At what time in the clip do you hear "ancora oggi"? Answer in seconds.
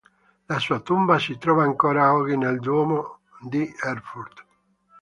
1.61-2.35